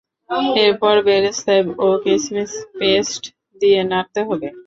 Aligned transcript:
এরপর 0.63 0.95
বেরেস্তা 1.07 1.55
ও 1.79 1.97
কিসমিস 2.03 2.51
পেস্ট 2.77 3.23
দিয়ে 3.61 3.79
নাড়তে 3.91 4.19
হবে। 4.27 4.47